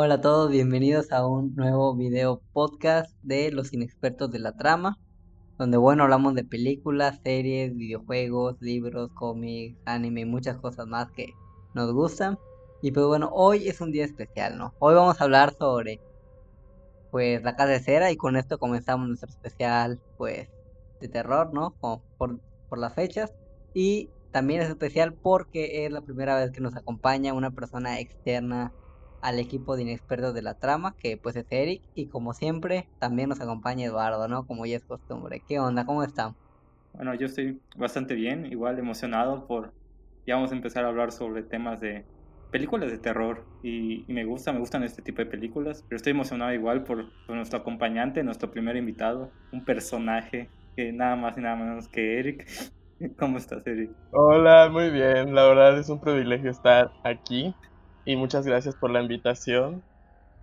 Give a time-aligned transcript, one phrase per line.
[0.00, 4.96] Hola a todos, bienvenidos a un nuevo video podcast de los inexpertos de la trama,
[5.58, 11.34] donde bueno, hablamos de películas, series, videojuegos, libros, cómics, anime y muchas cosas más que
[11.74, 12.38] nos gustan.
[12.80, 14.72] Y pues bueno, hoy es un día especial, ¿no?
[14.78, 16.00] Hoy vamos a hablar sobre
[17.10, 20.48] pues la casa de cera y con esto comenzamos nuestro especial pues
[21.00, 21.74] de terror, ¿no?
[21.80, 22.02] por,
[22.68, 23.34] por las fechas.
[23.74, 28.72] Y también es especial porque es la primera vez que nos acompaña una persona externa
[29.20, 33.28] al equipo de inexpertos de la trama, que pues es Eric, y como siempre, también
[33.28, 34.46] nos acompaña Eduardo, ¿no?
[34.46, 35.42] Como ya es costumbre.
[35.46, 35.84] ¿Qué onda?
[35.84, 36.34] ¿Cómo están?
[36.94, 39.72] Bueno, yo estoy bastante bien, igual emocionado por,
[40.26, 42.04] ya vamos a empezar a hablar sobre temas de
[42.50, 46.52] películas de terror, y, me gusta, me gustan este tipo de películas, pero estoy emocionado
[46.54, 51.56] igual por, por nuestro acompañante, nuestro primer invitado, un personaje que nada más y nada
[51.56, 52.46] menos que Eric.
[53.18, 53.90] ¿Cómo estás, Eric?
[54.12, 55.34] Hola, muy bien.
[55.34, 57.54] La verdad es un privilegio estar aquí
[58.08, 59.82] y muchas gracias por la invitación.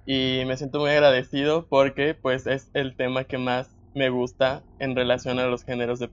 [0.06, 4.96] Y me siento muy agradecido porque pues es el tema que más me gusta en
[4.96, 6.08] relación a los géneros de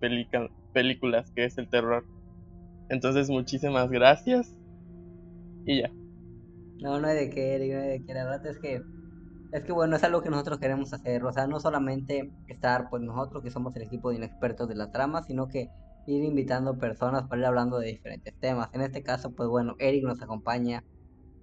[0.73, 2.07] películas, que es el terror.
[2.89, 4.59] Entonces muchísimas gracias
[5.67, 5.91] y ya.
[6.81, 8.15] No, no hay de qué, no hay de qué.
[8.15, 8.81] La verdad es que
[9.53, 11.23] es que bueno, es algo que nosotros queremos hacer.
[11.23, 14.91] O sea, no solamente estar pues nosotros que somos el equipo de inexpertos de la
[14.91, 15.69] trama, sino que
[16.07, 18.71] ir invitando personas para ir hablando de diferentes temas.
[18.73, 20.83] En este caso, pues bueno, Eric nos acompaña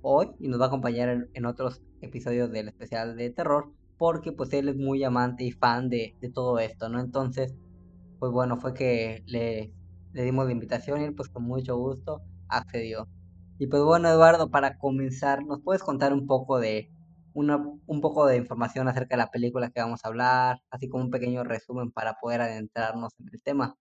[0.01, 4.53] hoy y nos va a acompañar en, otros episodios del especial de terror porque pues
[4.53, 6.99] él es muy amante y fan de, todo esto, ¿no?
[6.99, 7.53] Entonces,
[8.19, 9.73] pues bueno, fue que le,
[10.13, 13.07] le dimos la invitación y él pues con mucho gusto accedió.
[13.57, 16.89] Y pues bueno, Eduardo, para comenzar, ¿nos puedes contar un poco de
[17.33, 21.03] una, un poco de información acerca de la película que vamos a hablar, así como
[21.03, 23.75] un pequeño resumen para poder adentrarnos en el tema?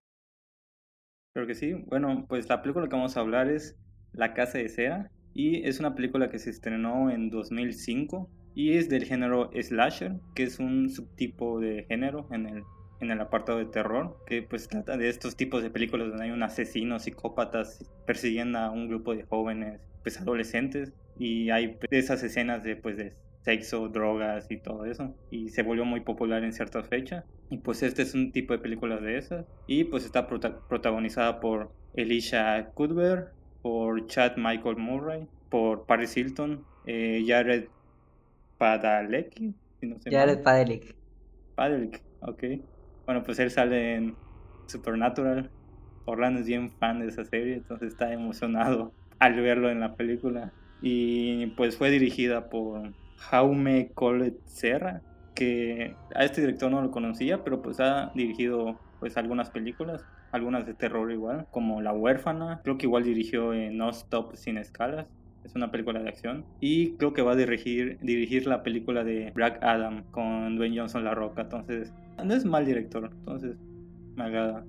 [1.33, 1.73] Creo que sí.
[1.73, 3.77] Bueno, pues la película que vamos a hablar es
[4.11, 8.89] La Casa de Cera y es una película que se estrenó en 2005 y es
[8.89, 12.63] del género slasher, que es un subtipo de género en el,
[12.99, 16.31] en el apartado de terror, que pues trata de estos tipos de películas donde hay
[16.31, 22.63] un asesino, psicópatas persiguiendo a un grupo de jóvenes, pues adolescentes y hay esas escenas
[22.63, 25.15] de pues de sexo, drogas y todo eso.
[25.31, 27.25] Y se volvió muy popular en ciertas fechas.
[27.49, 29.45] Y pues este es un tipo de películas de esas.
[29.67, 37.23] Y pues está protagonizada por Elisha Cuthbert, por Chad Michael Murray, por Paris Hilton, eh,
[37.25, 37.67] Jared
[38.57, 39.53] Padalecki.
[40.09, 40.93] Jared Padalecki.
[41.55, 42.43] Padalecki, ok.
[43.05, 44.15] Bueno, pues él sale en
[44.67, 45.49] Supernatural.
[46.05, 50.51] Orlando es bien fan de esa serie, entonces está emocionado al verlo en la película.
[50.81, 55.01] Y pues fue dirigida por Jaume Colet Serra,
[55.35, 60.65] que a este director no lo conocía, pero pues ha dirigido pues algunas películas, algunas
[60.65, 65.07] de terror igual, como La huérfana, creo que igual dirigió en No Stop Sin Escalas,
[65.43, 69.31] es una película de acción, y creo que va a dirigir, dirigir la película de
[69.33, 73.57] Black Adam con Dwayne Johnson La Roca, entonces no es mal director, entonces
[74.15, 74.65] me agrada.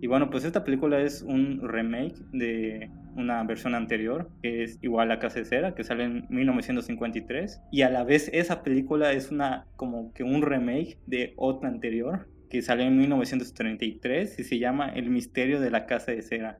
[0.00, 5.10] Y bueno, pues esta película es un remake de una versión anterior, que es igual
[5.10, 7.60] a Casa de Cera, que sale en 1953.
[7.72, 12.28] Y a la vez esa película es una como que un remake de otra anterior,
[12.48, 16.58] que sale en 1933 y se llama El misterio de la Casa de Cera.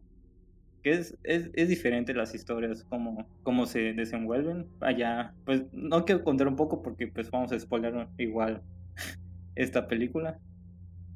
[0.83, 4.67] Que es, es, es diferente las historias, cómo, cómo se desenvuelven.
[4.81, 8.63] Allá, pues no quiero contar un poco porque pues vamos a spoiler igual
[9.57, 10.39] esta película.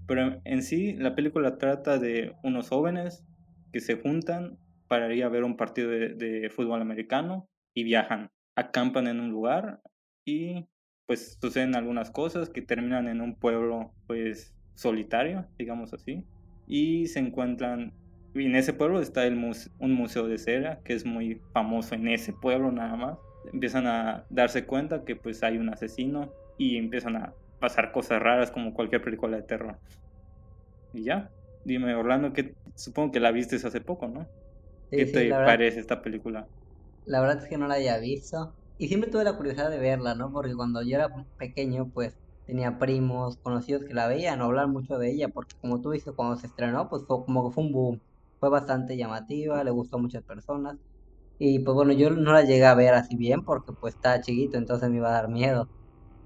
[0.06, 3.25] Pero en sí, la película trata de unos jóvenes
[3.72, 4.59] que se juntan
[4.89, 9.81] para ir a ver un partido de, fútbol americano y viajan, acampan en un lugar
[10.27, 10.66] y
[11.06, 16.25] pues suceden algunas cosas que terminan en un pueblo pues solitario, digamos así,
[16.66, 17.93] y se encuentran,
[18.34, 19.34] y en ese pueblo está el
[19.78, 23.19] un museo de cera que es muy famoso en ese pueblo nada más,
[23.53, 28.50] empiezan a darse cuenta que pues hay un asesino y empiezan a pasar cosas raras
[28.50, 29.78] como cualquier película de terror.
[30.92, 31.30] Y ya,
[31.65, 34.27] dime Orlando, que supongo que la viste hace poco, ¿no?
[34.91, 36.47] ¿Qué te parece esta película?
[37.07, 38.54] La verdad es que no la había visto.
[38.78, 40.33] Y siempre tuve la curiosidad de verla, ¿no?
[40.33, 41.09] Porque cuando yo era
[41.39, 42.15] pequeño, pues
[42.47, 46.12] tenía primos, conocidos que la veían o hablar mucho de ella, porque como tú dices,
[46.16, 48.03] cuando se estrenó, pues fue como que fue un boom.
[48.41, 50.78] Fue bastante llamativa, le gustó a muchas personas.
[51.39, 54.59] Y pues bueno, yo no la llegué a ver así bien porque pues estaba chiquito,
[54.59, 55.71] entonces me iba a dar miedo.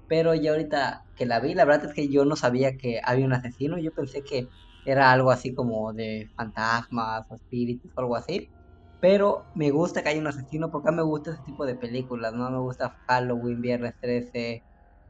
[0.07, 3.25] Pero ya ahorita que la vi, la verdad es que yo no sabía que había
[3.25, 3.77] un asesino.
[3.79, 4.49] Yo pensé que
[4.83, 8.51] era algo así como de fantasmas o espíritus o algo así.
[8.99, 11.75] Pero me gusta que haya un asesino porque a mí me gusta ese tipo de
[11.75, 12.49] películas, ¿no?
[12.51, 14.65] Me gusta Halloween, Viernes 13,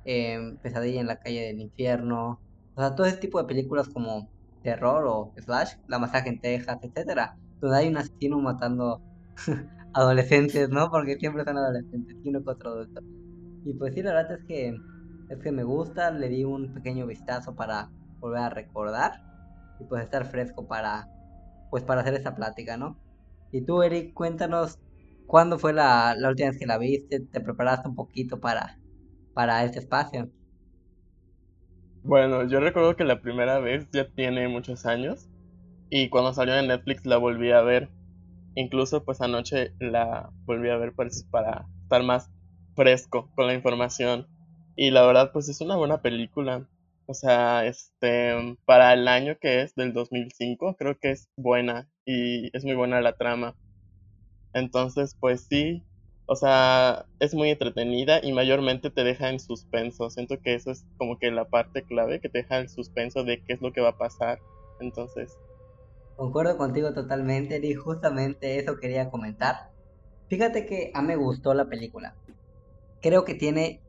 [0.07, 2.41] em, Pesadilla en la calle del infierno.
[2.75, 4.29] O sea, todo ese tipo de películas como
[4.63, 9.03] terror o slash, La masacre en Texas, etcétera, donde hay un asesino matando
[9.93, 10.89] adolescentes, ¿no?
[10.91, 13.01] Porque siempre son adolescentes uno otro adulto.
[13.63, 14.83] Y pues sí, la verdad es que
[15.29, 19.13] es que me gusta, le di un pequeño vistazo para volver a recordar
[19.79, 21.09] y pues estar fresco para
[21.69, 22.99] pues para hacer esta plática, ¿no?
[23.51, 24.79] Y tú, Eric, cuéntanos
[25.25, 28.79] cuándo fue la, la última vez que la viste, te preparaste un poquito para,
[29.37, 30.31] para este espacio.
[32.01, 35.29] Bueno, yo recuerdo que la primera vez ya tiene muchos años
[35.91, 37.91] y cuando salió en Netflix la volví a ver.
[38.55, 42.31] Incluso pues anoche la volví a ver pues, para estar más
[42.75, 44.25] fresco con la información.
[44.75, 46.67] Y la verdad pues es una buena película.
[47.05, 52.49] O sea, este, para el año que es del 2005, creo que es buena y
[52.57, 53.55] es muy buena la trama.
[54.53, 55.83] Entonces, pues sí,
[56.29, 60.09] o sea, es muy entretenida y mayormente te deja en suspenso.
[60.09, 63.41] Siento que eso es como que la parte clave que te deja el suspenso de
[63.41, 64.39] qué es lo que va a pasar.
[64.81, 65.37] Entonces.
[66.17, 69.71] Concuerdo contigo totalmente y justamente eso quería comentar.
[70.27, 72.13] Fíjate que a mí me gustó la película.
[73.01, 73.81] Creo que tiene...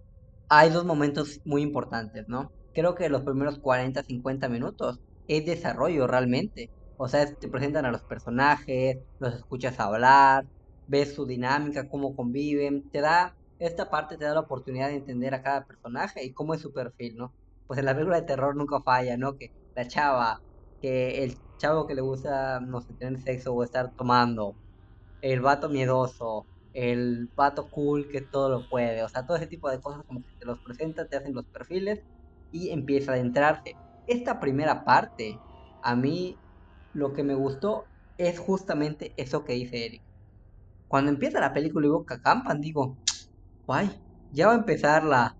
[0.48, 2.52] Hay dos momentos muy importantes, ¿no?
[2.72, 6.70] Creo que los primeros 40, 50 minutos es desarrollo realmente.
[6.96, 10.46] O sea, te presentan a los personajes, los escuchas hablar,
[10.88, 15.34] ves su dinámica, cómo conviven, te da, esta parte te da la oportunidad de entender
[15.34, 17.34] a cada personaje y cómo es su perfil, ¿no?
[17.66, 19.36] Pues en la película de terror nunca falla, ¿no?
[19.36, 20.42] Que la chava,
[20.80, 24.58] que el chavo que le gusta, no sé, tener sexo o estar tomando,
[25.20, 29.70] el vato miedoso, el vato cool que todo lo puede, o sea, todo ese tipo
[29.70, 32.04] de cosas como que te los presenta, te hacen los perfiles
[32.50, 33.78] y empieza a adentrarse.
[34.06, 35.42] Esta primera parte,
[35.82, 36.40] a mí
[36.92, 40.04] lo que me gustó es justamente eso que dice Eric.
[40.88, 42.96] Cuando empieza la película y veo que acampan, digo,
[43.66, 43.90] guay,
[44.32, 45.36] ya va a empezar la,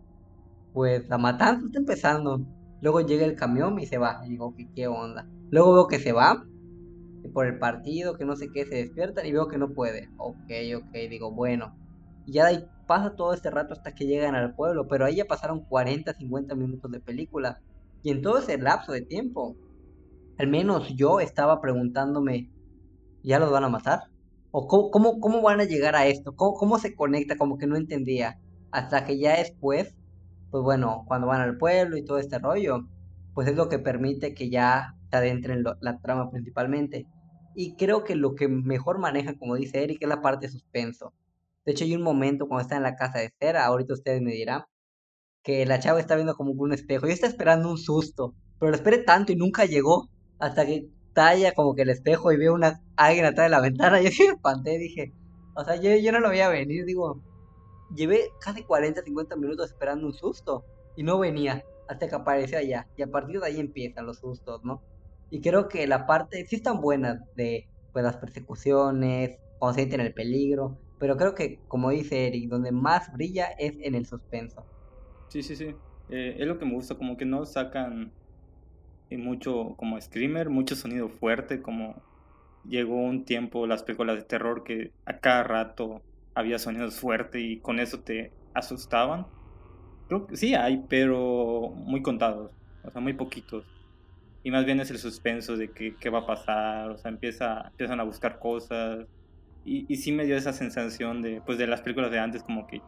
[0.72, 2.40] pues la matanza está empezando.
[2.80, 4.20] Luego llega el camión y se va.
[4.24, 5.26] Y digo, ¿qué, qué onda?
[5.50, 6.44] Luego veo que se va
[7.32, 10.08] por el partido, que no sé qué, se despiertan y veo que no puede.
[10.18, 11.74] Ok, ok, digo, bueno.
[12.26, 15.24] Y ya ahí pasa todo este rato hasta que llegan al pueblo, pero ahí ya
[15.24, 17.60] pasaron 40, 50 minutos de película.
[18.02, 19.56] Y en todo ese lapso de tiempo,
[20.38, 22.50] al menos yo estaba preguntándome,
[23.22, 24.00] ¿ya los van a matar?
[24.50, 26.34] ¿O cómo, cómo, van a llegar a esto?
[26.34, 27.36] ¿Cómo, ¿Cómo se conecta?
[27.36, 28.38] Como que no entendía.
[28.70, 29.94] Hasta que ya después,
[30.50, 32.88] pues bueno, cuando van al pueblo y todo este rollo,
[33.34, 37.06] pues es lo que permite que ya se adentren la trama principalmente.
[37.54, 41.12] Y creo que lo que mejor maneja, como dice Eric, es la parte de suspenso.
[41.64, 44.32] De hecho, hay un momento cuando está en la casa de cera, ahorita ustedes me
[44.32, 44.62] dirán,
[45.42, 47.06] que la chava está viendo como un espejo.
[47.06, 50.08] Yo está esperando un susto, pero lo esperé tanto y nunca llegó.
[50.38, 50.88] Hasta que
[51.18, 54.00] talla como que el espejo y veo una alguien atrás de la ventana.
[54.00, 55.12] Yo sí me espanté, dije,
[55.56, 57.20] o sea, yo, yo no lo veía venir, digo,
[57.92, 62.86] llevé casi 40, 50 minutos esperando un susto y no venía hasta que apareció allá.
[62.96, 64.80] Y a partir de ahí empiezan los sustos, ¿no?
[65.30, 70.00] Y creo que la parte, sí están buenas de pues, las persecuciones, cuando se en
[70.00, 74.64] el peligro, pero creo que, como dice Eric, donde más brilla es en el suspenso.
[75.28, 75.74] Sí, sí, sí.
[76.10, 78.12] Eh, es lo que me gusta, como que no sacan
[79.10, 82.02] y mucho como screamer, mucho sonido fuerte, como
[82.68, 86.02] llegó un tiempo las películas de terror que a cada rato
[86.34, 89.26] había sonidos fuertes y con eso te asustaban.
[90.08, 92.50] Creo que sí hay, pero muy contados,
[92.84, 93.64] o sea, muy poquitos.
[94.42, 97.68] Y más bien es el suspenso de que, qué va a pasar, o sea, empieza,
[97.68, 99.06] empiezan a buscar cosas.
[99.64, 102.66] Y, y sí me dio esa sensación de, pues, de las películas de antes, como
[102.66, 102.80] que,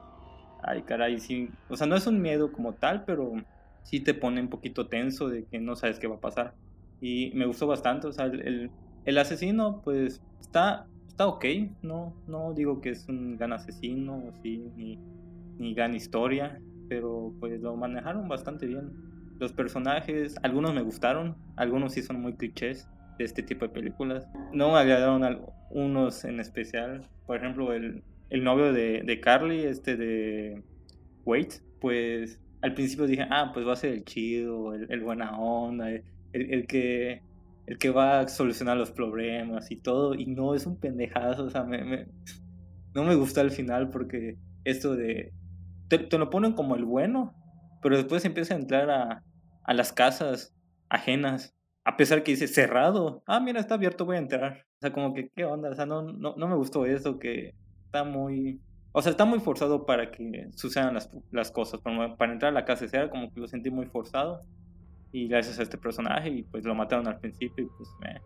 [0.62, 1.50] ay, caray, sí.
[1.68, 3.34] O sea, no es un miedo como tal, pero
[3.82, 6.54] sí te pone un poquito tenso de que no sabes qué va a pasar.
[7.00, 8.70] Y me gustó bastante, o sea, el,
[9.04, 11.44] el, asesino pues está, está ok,
[11.82, 14.98] no, no digo que es un gran asesino, sí, ni,
[15.58, 18.92] ni gran historia, pero pues lo manejaron bastante bien.
[19.38, 24.26] Los personajes, algunos me gustaron, algunos sí son muy clichés de este tipo de películas.
[24.52, 29.96] No me agradaron unos en especial, por ejemplo el, el novio de, de Carly, este
[29.96, 30.62] de
[31.24, 35.90] Wait, pues al principio dije, ah, pues va a ser el chido, el, buena onda,
[35.90, 37.22] el, el, que,
[37.66, 41.50] el que va a solucionar los problemas y todo, y no es un pendejazo, o
[41.50, 42.06] sea, me,
[42.94, 45.32] no me gusta al final porque esto de,
[45.88, 47.34] te, lo ponen como el bueno,
[47.82, 49.24] pero después empieza a entrar a,
[49.64, 50.54] a las casas
[50.88, 54.92] ajenas, a pesar que dice cerrado, ah, mira, está abierto, voy a entrar, o sea,
[54.92, 55.70] como que, ¿qué onda?
[55.70, 57.54] O sea, no, no, no me gustó eso, que
[57.86, 58.60] está muy
[58.92, 61.80] o sea, está muy forzado para que sucedan las, las cosas.
[61.80, 64.42] Para, para, entrar a la casa era como que lo sentí muy forzado.
[65.12, 68.20] Y gracias a este personaje, y pues lo mataron al principio, y pues me...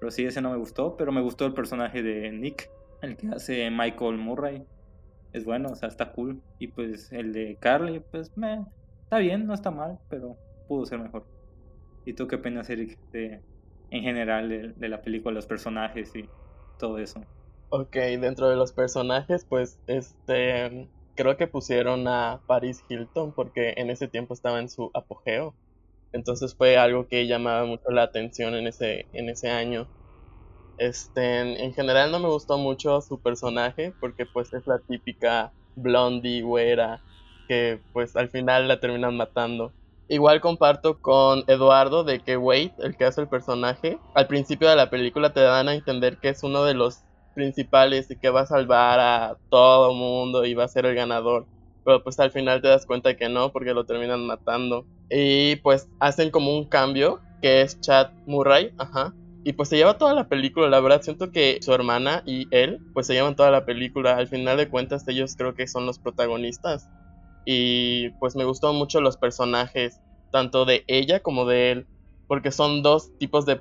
[0.00, 2.70] Pero sí, ese no me gustó, pero me gustó el personaje de Nick,
[3.02, 4.64] el que hace Michael Murray.
[5.32, 6.40] Es bueno, o sea, está cool.
[6.58, 8.64] Y pues el de Carly, pues me...
[9.04, 10.36] Está bien, no está mal, pero
[10.66, 11.26] pudo ser mejor.
[12.04, 13.40] ¿Y tú qué opinas, Eric, de,
[13.90, 16.28] en general de, de la película, los personajes y
[16.78, 17.22] todo eso?
[17.74, 23.88] Ok, dentro de los personajes, pues, este, creo que pusieron a Paris Hilton porque en
[23.88, 25.54] ese tiempo estaba en su apogeo.
[26.12, 29.88] Entonces fue algo que llamaba mucho la atención en ese, en ese año.
[30.76, 36.42] Este, en general no me gustó mucho su personaje porque pues es la típica blondie,
[36.42, 37.02] güera,
[37.48, 39.72] que pues al final la terminan matando.
[40.08, 44.76] Igual comparto con Eduardo de que Wade, el que hace el personaje, al principio de
[44.76, 47.02] la película te dan a entender que es uno de los
[47.34, 51.46] principales y que va a salvar a todo mundo y va a ser el ganador.
[51.84, 54.86] Pero pues al final te das cuenta que no, porque lo terminan matando.
[55.10, 59.14] Y pues hacen como un cambio, que es Chad Murray, ajá.
[59.44, 62.78] Y pues se lleva toda la película, la verdad siento que su hermana y él
[62.94, 64.16] pues se llevan toda la película.
[64.16, 66.88] Al final de cuentas ellos creo que son los protagonistas.
[67.44, 71.86] Y pues me gustó mucho los personajes, tanto de ella como de él,
[72.28, 73.58] porque son dos tipos de,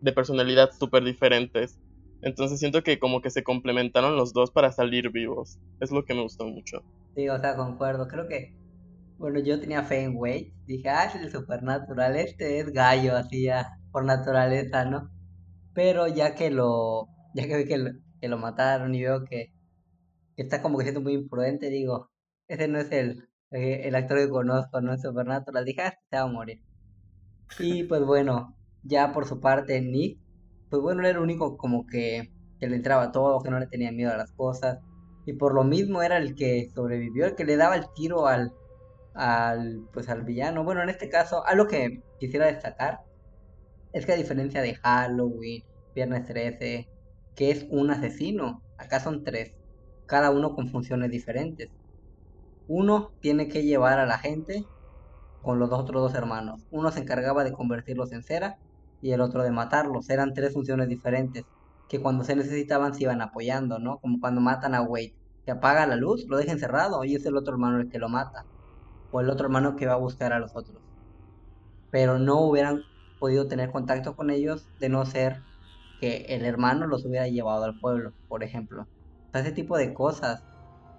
[0.00, 1.78] de personalidad súper diferentes.
[2.22, 5.58] Entonces siento que como que se complementaron los dos para salir vivos.
[5.80, 6.82] Es lo que me gustó mucho.
[7.14, 8.08] Sí, o sea, concuerdo.
[8.08, 8.56] Creo que,
[9.18, 10.52] bueno, yo tenía fe en Wade.
[10.66, 12.16] Dije, ah, es el supernatural.
[12.16, 15.10] Este es gallo, así ya, por naturaleza, ¿no?
[15.74, 19.52] Pero ya que lo, ya que vi que lo, que lo mataron y veo que,
[20.36, 22.10] está como que siendo muy imprudente, digo,
[22.48, 25.64] ese no es el, el actor que conozco, no es supernatural.
[25.64, 26.60] Dije, ah, se va a morir.
[27.58, 30.25] Y pues bueno, ya por su parte, Nick
[30.70, 33.92] pues bueno, era el único como que, que le entraba todo, que no le tenía
[33.92, 34.78] miedo a las cosas.
[35.26, 38.52] Y por lo mismo era el que sobrevivió, el que le daba el tiro al,
[39.14, 40.64] al, pues al villano.
[40.64, 43.00] Bueno, en este caso, algo que quisiera destacar
[43.92, 46.88] es que a diferencia de Halloween, Viernes 13,
[47.34, 49.54] que es un asesino, acá son tres,
[50.06, 51.70] cada uno con funciones diferentes.
[52.68, 54.64] Uno tiene que llevar a la gente
[55.42, 56.66] con los otros dos hermanos.
[56.70, 58.58] Uno se encargaba de convertirlos en cera
[59.06, 60.10] y el otro de matarlos.
[60.10, 61.44] Eran tres funciones diferentes
[61.88, 63.98] que cuando se necesitaban se iban apoyando, ¿no?
[63.98, 67.36] Como cuando matan a Wade, que apaga la luz, lo deja encerrado y es el
[67.36, 68.44] otro hermano el que lo mata.
[69.12, 70.82] O el otro hermano que va a buscar a los otros.
[71.92, 72.82] Pero no hubieran
[73.20, 75.40] podido tener contacto con ellos de no ser
[76.00, 78.82] que el hermano los hubiera llevado al pueblo, por ejemplo.
[78.82, 80.42] O sea, ese tipo de cosas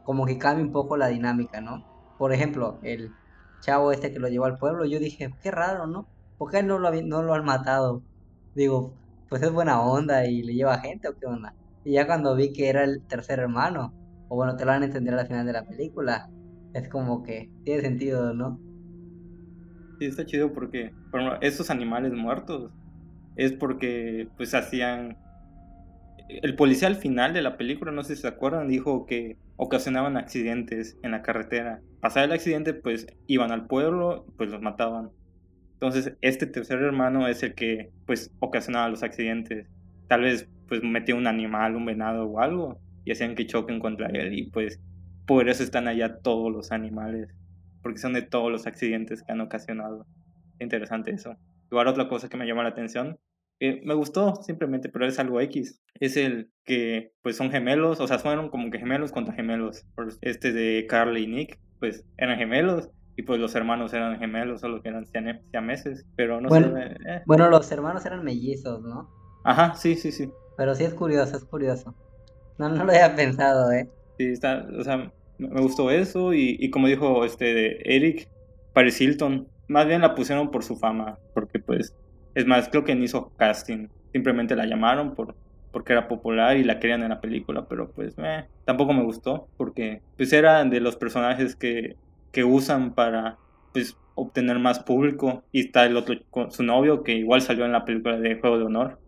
[0.06, 1.86] como que cambia un poco la dinámica, ¿no?
[2.18, 3.12] Por ejemplo, el
[3.60, 6.08] chavo este que lo llevó al pueblo, yo dije, qué raro, ¿no?
[6.38, 8.01] ¿Por qué no lo, no lo han matado?
[8.56, 8.94] Digo,
[9.29, 11.53] pues es buena onda y le lleva gente o qué onda.
[11.84, 13.94] Y ya cuando vi que era el tercer hermano,
[14.29, 16.29] o bueno, te lo van a entender al final de la película,
[16.74, 18.60] es como que tiene sentido, ¿no?
[20.00, 22.72] Sí, está chido porque, por ejemplo, esos animales muertos
[23.36, 25.17] es porque pues hacían...
[26.29, 30.17] El policía al final de la película, no sé si se acuerdan, dijo que ocasionaban
[30.17, 31.82] accidentes en la carretera.
[32.01, 35.12] Pasaba el accidente, pues iban al pueblo, pues los mataban.
[35.80, 39.68] Entonces, este tercer hermano es el que, pues, ocasionaba los accidentes.
[40.08, 44.08] Tal vez, pues, metía un animal, un venado o algo, y hacían que choquen contra
[44.08, 44.34] él.
[44.34, 44.82] Y, pues,
[45.28, 47.30] por eso están allá todos los animales,
[47.84, 50.08] porque son de todos los accidentes que han ocasionado.
[50.60, 51.38] Interesante eso.
[51.70, 53.20] Igual otra cosa que me llama la atención,
[53.60, 55.80] que me gustó simplemente, pero es algo X.
[56.00, 59.86] Es el que, pues, son gemelos, o sea, fueron como que gemelos contra gemelos.
[60.22, 64.82] Este de Carly y Nick, pues, eran gemelos y pues los hermanos eran gemelos, solo
[64.82, 65.08] que eran
[65.52, 66.96] siameses, pero no bueno, sé.
[67.08, 67.22] Eh.
[67.26, 69.10] Bueno, los hermanos eran mellizos, ¿no?
[69.44, 70.32] Ajá, sí, sí, sí.
[70.56, 71.96] Pero sí es curioso, es curioso.
[72.60, 73.90] No, no lo había pensado, ¿eh?
[74.20, 78.30] Sí, está, o sea, me gustó eso y, y como dijo este Eric,
[78.74, 81.96] Paris Hilton, más bien la pusieron por su fama, porque pues,
[82.36, 85.34] es más, creo que ni hizo casting, simplemente la llamaron por,
[85.72, 89.48] porque era popular y la querían en la película, pero pues eh, tampoco me gustó,
[89.58, 91.96] porque pues era de los personajes que
[92.38, 93.39] que usan para
[93.74, 95.44] pues obtener más público.
[95.51, 96.13] Y está el otro
[96.51, 99.00] su novio que igual salió en la película de Juego de Honor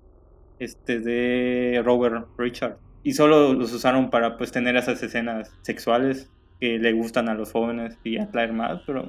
[0.58, 2.78] este de Robert Richard.
[3.04, 7.52] Y solo los usaron para pues tener esas escenas sexuales que le gustan a los
[7.52, 9.06] jóvenes y atraer más pero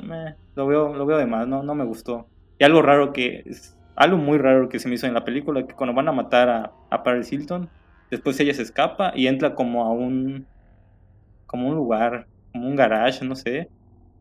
[0.55, 2.27] lo veo lo veo de más no no me gustó.
[2.59, 5.67] Y algo raro que es algo muy raro que se me hizo en la película
[5.67, 7.71] que cuando van a matar a, a Paris Hilton
[8.11, 10.47] después ella se escapa y entra como a un
[11.47, 13.71] como un lugar como un garage no sé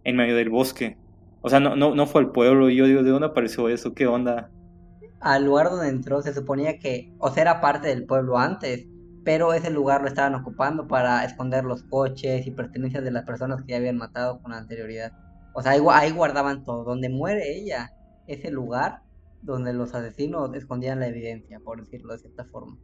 [0.04, 0.98] en medio del bosque.
[1.42, 2.70] O sea, no, no, no fue al pueblo.
[2.70, 3.94] Y yo digo, ¿de dónde apareció eso?
[3.94, 4.50] ¿Qué onda?
[5.20, 8.88] Al lugar donde entró se suponía que, o sea, era parte del pueblo antes,
[9.24, 13.62] pero ese lugar lo estaban ocupando para esconder los coches y pertenencias de las personas
[13.62, 15.12] que ya habían matado con anterioridad.
[15.54, 16.84] O sea, ahí, guardaban todo.
[16.84, 17.92] Donde muere ella,
[18.28, 19.02] ese lugar
[19.42, 22.78] donde los asesinos escondían la evidencia, por decirlo de cierta forma.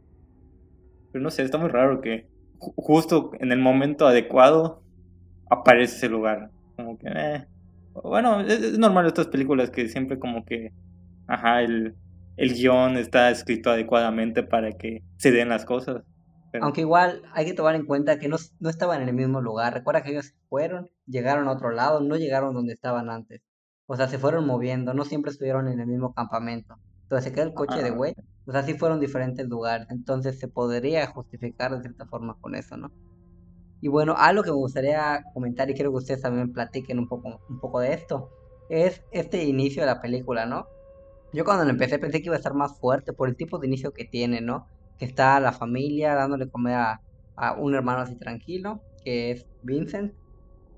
[1.12, 4.82] Pero no sé, está muy raro que justo en el momento adecuado
[5.50, 7.46] aparece ese lugar como que, eh.
[8.02, 10.72] Bueno, es, normal estas películas que siempre como que,
[11.26, 11.96] ajá, el,
[12.36, 16.02] el guion está escrito adecuadamente para que se den las cosas.
[16.60, 19.74] Aunque igual hay que tomar en cuenta que no, no estaban en el mismo lugar.
[19.74, 23.42] Recuerda que ellos fueron, llegaron a otro lado, no llegaron donde estaban antes.
[23.86, 26.76] O sea, se fueron moviendo, no siempre estuvieron en el mismo campamento.
[27.02, 28.14] Entonces se queda el coche de güey.
[28.46, 29.86] O sea, sí fueron diferentes lugares.
[29.90, 32.90] Entonces se podría justificar de cierta forma con eso, ¿no?
[33.86, 37.40] Y bueno, algo que me gustaría comentar y quiero que ustedes también platiquen un poco,
[37.48, 38.32] un poco de esto,
[38.68, 40.66] es este inicio de la película, ¿no?
[41.32, 43.68] Yo cuando lo empecé pensé que iba a estar más fuerte por el tipo de
[43.68, 44.66] inicio que tiene, ¿no?
[44.98, 47.00] Que está la familia dándole comida
[47.36, 50.14] a, un hermano así tranquilo, que es Vincent,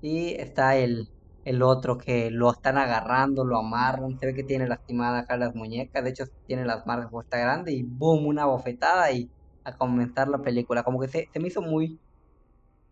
[0.03, 1.09] y está el,
[1.45, 5.55] el otro que lo están agarrando, lo amarran, se ve que tiene lastimada acá las
[5.55, 9.31] muñecas, de hecho tiene las marcas está grande y boom, una bofetada y
[9.63, 11.99] a comenzar la película, como que se, se me hizo muy,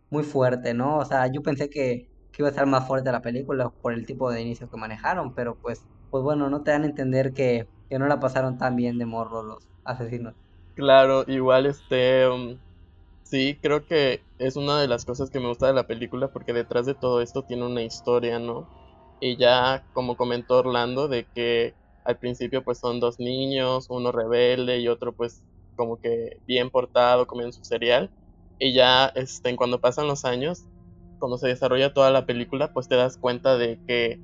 [0.09, 0.97] muy fuerte, ¿no?
[0.97, 4.05] O sea, yo pensé que, que iba a estar más fuerte la película por el
[4.05, 7.67] tipo de inicio que manejaron, pero pues pues bueno, no te dan a entender que,
[7.89, 10.33] no la pasaron tan bien de morro los asesinos.
[10.75, 12.27] Claro, igual este...
[12.27, 12.57] Um,
[13.23, 16.53] sí, creo que es una de las cosas que me gusta de la película porque
[16.53, 18.67] detrás de todo esto tiene una historia, ¿no?
[19.19, 24.79] Y ya como comentó Orlando de que al principio pues son dos niños, uno rebelde
[24.79, 25.43] y otro pues
[25.75, 28.11] como que bien portado, comiendo su cereal.
[28.59, 30.63] Y ya este, cuando pasan los años,
[31.19, 34.19] cuando se desarrolla toda la película, pues te das cuenta de que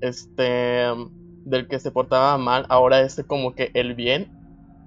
[0.00, 0.86] este,
[1.44, 4.30] del que se portaba mal, ahora es como que el bien,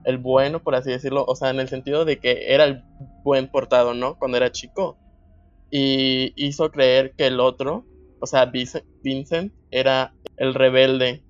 [0.04, 2.84] el bueno, por así decirlo, o sea, en el sentido de que era el
[3.24, 4.18] buen portado, ¿no?
[4.18, 4.98] Cuando era chico.
[5.72, 7.86] Y hizo creer que el otro,
[8.20, 11.24] o sea, Vincent, era el rebelde.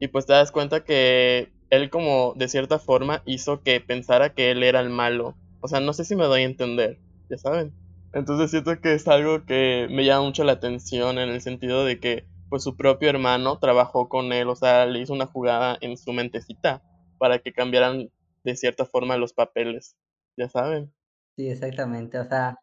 [0.00, 4.50] Y pues te das cuenta que él como de cierta forma hizo que pensara que
[4.50, 5.36] él era el malo.
[5.62, 6.98] O sea, no sé si me doy a entender,
[7.30, 7.72] ya saben.
[8.12, 11.98] Entonces siento que es algo que me llama mucho la atención en el sentido de
[11.98, 15.96] que pues su propio hermano trabajó con él, o sea, le hizo una jugada en
[15.96, 16.82] su mentecita
[17.16, 18.10] para que cambiaran
[18.44, 19.96] de cierta forma los papeles,
[20.36, 20.92] ya saben.
[21.36, 22.58] Sí, exactamente, o sea,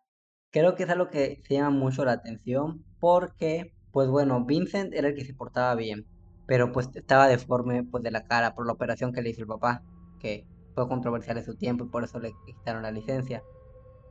[0.52, 5.08] creo que es algo que se llama mucho la atención porque, pues bueno, Vincent era
[5.08, 6.06] el que se portaba bien,
[6.46, 9.48] pero pues estaba deforme pues de la cara por la operación que le hizo el
[9.48, 9.82] papá,
[10.20, 10.46] que
[10.80, 13.44] fue controversial en su tiempo y por eso le quitaron la licencia.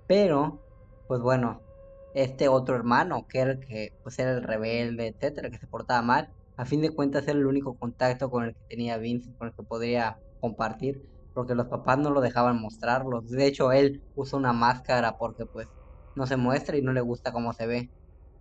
[0.06, 0.62] Pero,
[1.06, 1.64] pues bueno,
[2.12, 6.80] este otro hermano, que era el pues rebelde, etcétera, que se portaba mal, a fin
[6.82, 10.20] de cuentas era el único contacto con el que tenía Vince, con el que podría
[10.40, 11.02] compartir,
[11.32, 13.20] porque los papás no lo dejaban mostrarlo.
[13.22, 15.68] De hecho, él usa una máscara porque pues
[16.14, 17.90] no se muestra y no le gusta cómo se ve.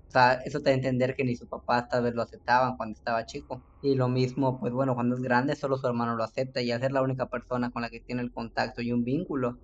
[0.08, 2.78] O sea, eso te da a entender que ni su papá tal vez lo aceptaban
[2.78, 3.62] cuando estaba chico.
[3.82, 6.80] Y lo mismo, pues bueno, cuando es grande solo su hermano lo acepta y al
[6.80, 9.58] ser la única persona con la que tiene el contacto y un vínculo,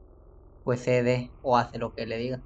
[0.63, 2.41] pues cede o hace lo que le diga.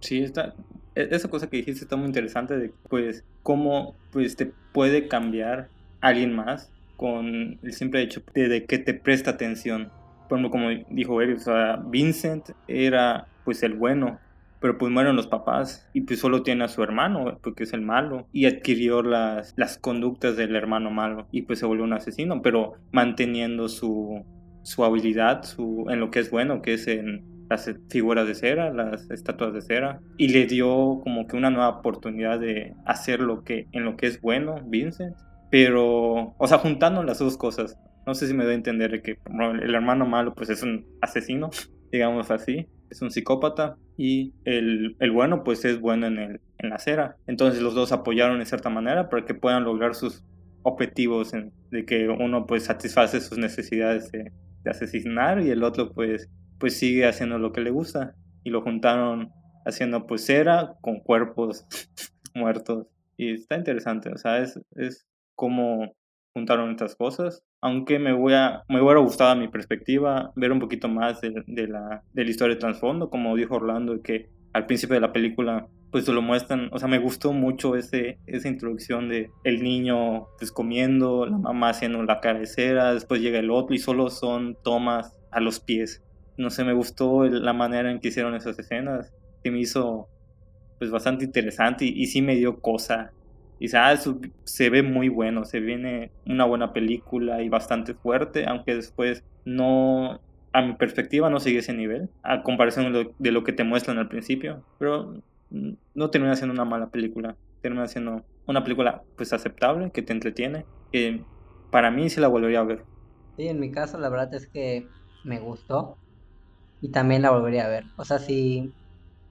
[0.00, 0.54] Sí, está,
[0.94, 5.68] e, esa cosa que dijiste está muy interesante de pues cómo pues te puede cambiar
[6.00, 9.90] alguien más con el simple hecho de, que te presta atención.
[10.28, 14.18] Por ejemplo, como dijo Eric, o sea, Vincent era pues el bueno,
[14.60, 17.80] pero pues mueren los papás y pues solo tiene a su hermano porque es el
[17.80, 22.42] malo y adquirió las, las conductas del hermano malo y pues se volvió un asesino,
[22.42, 24.24] pero manteniendo su,
[24.62, 28.72] su habilidad su, en lo que es bueno, que es en las figuras de cera,
[28.72, 33.42] las estatuas de cera, y le dio como que una nueva oportunidad de hacer lo
[33.42, 35.16] que, en lo que es bueno Vincent.
[35.50, 39.18] Pero, o sea, juntando las dos cosas, no sé si me doy a entender que
[39.62, 41.50] el hermano malo pues es un asesino,
[41.90, 46.70] digamos así, es un psicópata, y el, el bueno pues es bueno en, el, en
[46.70, 47.16] la cera.
[47.26, 50.24] Entonces los dos apoyaron de cierta manera para que puedan lograr sus
[50.62, 51.32] objetivos
[51.70, 56.28] de que uno pues satisface sus necesidades de, de asesinar y el otro pues
[56.60, 58.14] pues sigue haciendo lo que le gusta.
[58.44, 59.32] Y lo juntaron
[59.66, 61.66] haciendo pues cera con cuerpos
[62.34, 62.86] muertos.
[63.16, 65.94] Y está interesante, o sea, es, es como
[66.32, 67.42] juntaron estas cosas.
[67.60, 71.42] Aunque me, voy a, me hubiera gustado a mi perspectiva ver un poquito más de,
[71.46, 75.12] de, la, de la historia de trasfondo, como dijo Orlando, que al principio de la
[75.12, 80.26] película pues lo muestran, o sea, me gustó mucho ese, esa introducción de el niño
[80.38, 85.18] pues comiendo, la mamá haciendo la cabecera, después llega el otro y solo son tomas
[85.32, 86.04] a los pies
[86.40, 89.12] no sé, me gustó la manera en que hicieron esas escenas,
[89.44, 90.08] que me hizo
[90.78, 93.12] pues bastante interesante y, sí me dio cosa.
[93.60, 93.94] Y ah,
[94.44, 100.18] se ve muy bueno, se viene una buena película y bastante fuerte, aunque después no,
[100.52, 104.08] a mi perspectiva no sigue ese nivel, a comparación de lo, que te muestran al
[104.08, 110.02] principio, pero no termina siendo una mala película, termina siendo una película pues aceptable, que
[110.02, 111.22] te entretiene, que
[111.70, 112.84] para mí sí la volvería a ver.
[113.36, 114.88] Sí, en mi caso la verdad es que
[115.22, 115.98] me gustó,
[116.80, 117.84] y también la volvería a ver.
[117.96, 118.72] O sea, si,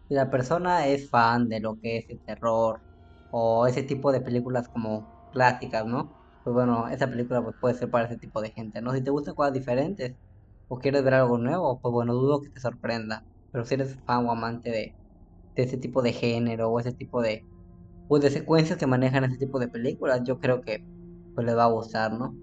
[0.07, 2.79] la persona es fan de lo que es el terror
[3.31, 6.15] o ese tipo de películas como clásicas, ¿no?
[6.43, 8.93] Pues bueno, esa película pues, puede ser para ese tipo de gente, ¿no?
[8.93, 10.17] Si te gustan cosas diferentes
[10.67, 13.27] o quieres ver algo nuevo, pues bueno, dudo que te sorprenda.
[13.51, 14.97] pero si eres fan o amante de,
[15.55, 17.47] de ese tipo de género o ese tipo de,
[18.07, 20.85] pues de secuencias que manejan ese tipo de películas, yo creo que
[21.33, 22.37] pues les va a gustar, ¿no?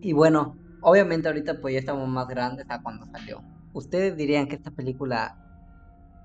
[0.00, 3.44] Y bueno, obviamente ahorita pues ya estamos más grandes a cuando salió.
[3.72, 5.36] ¿Ustedes dirían que esta película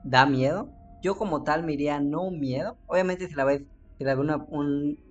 [0.03, 0.73] da miedo?
[1.01, 2.79] Yo como tal me iría no miedo.
[2.85, 3.63] Obviamente si la ves,
[3.99, 4.37] si la ve una,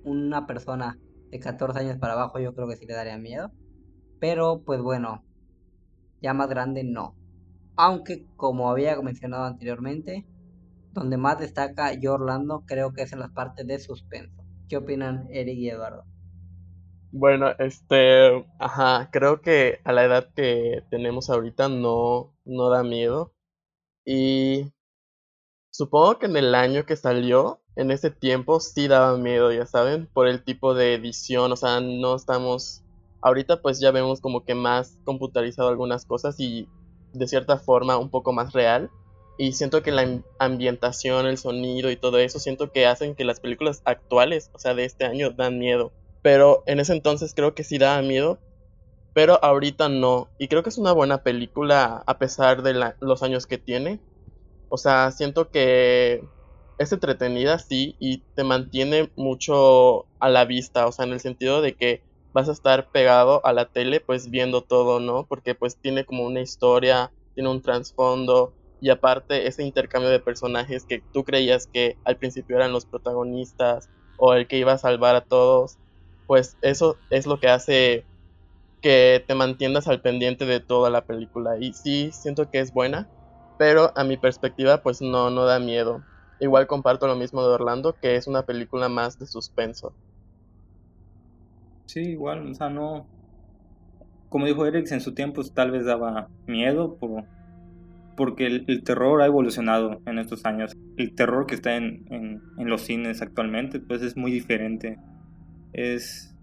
[0.04, 0.98] una persona
[1.30, 3.52] de 14 años para abajo, yo creo que sí le daría miedo.
[4.18, 5.22] Pero pues bueno,
[6.22, 7.14] ya más grande no.
[7.76, 10.26] Aunque como había mencionado anteriormente,
[10.92, 14.42] donde más destaca yo Orlando creo que es en las partes de suspenso.
[14.70, 16.04] ¿Qué opinan Eric y Eduardo?
[17.12, 23.34] Bueno, este, ajá, creo que a la edad que tenemos ahorita no, no da miedo.
[24.06, 24.72] Y
[25.70, 30.08] supongo que en el año que salió, en ese tiempo sí daba miedo, ya saben,
[30.12, 32.82] por el tipo de edición, o sea, no estamos,
[33.22, 36.68] ahorita pues ya vemos como que más computarizado algunas cosas y
[37.12, 38.90] de cierta forma un poco más real.
[39.38, 43.38] Y siento que la ambientación, el sonido y todo eso, siento que hacen que las
[43.38, 45.92] películas actuales, o sea, de este año, dan miedo.
[46.22, 48.40] Pero en ese entonces creo que sí daba miedo.
[49.14, 50.28] Pero ahorita no.
[50.38, 54.00] Y creo que es una buena película a pesar de los años que tiene.
[54.68, 56.24] O sea, siento que
[56.78, 60.86] es entretenida, sí, y te mantiene mucho a la vista.
[60.86, 64.30] O sea, en el sentido de que vas a estar pegado a la tele, pues
[64.30, 65.26] viendo todo, ¿no?
[65.26, 68.54] Porque pues tiene como una historia, tiene un trasfondo.
[68.80, 73.90] Y aparte, ese intercambio de personajes que tú creías que al principio eran los protagonistas
[74.16, 75.78] o el que iba a salvar a todos
[76.26, 78.06] pues eso es lo que hace
[78.82, 81.56] que te mantengas al pendiente de toda la película.
[81.60, 83.10] Y sí, siento que es buena,
[83.58, 86.06] pero a mi perspectiva, pues no, no da miedo.
[86.40, 89.92] Igual comparto lo mismo de Orlando, que es una película más de suspenso.
[91.86, 93.06] Sí, igual, o sea, no.
[94.28, 97.24] Como dijo Eric, en su tiempo tal vez daba miedo, por,
[98.16, 100.76] porque el, terror ha evolucionado en estos años.
[100.96, 104.98] El terror que está en, en los cines actualmente, pues es muy diferente
[105.72, 106.34] es...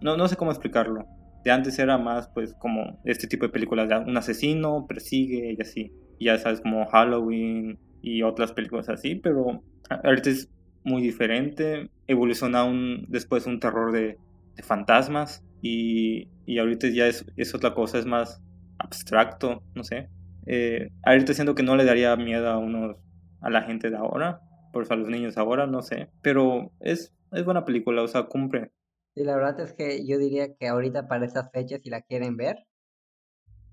[0.00, 1.06] No, no sé cómo explicarlo.
[1.44, 5.62] De antes era más pues como este tipo de películas de un asesino, persigue y
[5.62, 5.92] así.
[6.20, 10.48] Ya sabes, como Halloween y otras películas así, pero ahorita es
[10.84, 11.90] muy diferente.
[12.06, 14.18] Evoluciona un, después un terror de,
[14.62, 18.42] fantasmas y, y, ahorita ya es, es, otra cosa, es más
[18.78, 20.08] abstracto, no sé.
[20.46, 22.96] Eh, ahorita siento que no le daría miedo a unos
[23.42, 24.40] a la gente de ahora,
[24.72, 28.24] por eso a los niños ahora, no sé, pero es es buena película, o sea,
[28.24, 28.72] cumple.
[29.14, 32.36] Sí, la verdad es que yo diría que ahorita para esas fechas, si la quieren
[32.36, 32.66] ver,